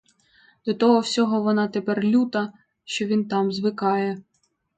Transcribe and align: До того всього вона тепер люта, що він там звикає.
До 0.65 0.73
того 0.73 0.99
всього 0.99 1.41
вона 1.41 1.67
тепер 1.67 2.03
люта, 2.03 2.53
що 2.85 3.05
він 3.05 3.27
там 3.27 3.51
звикає. 3.51 4.21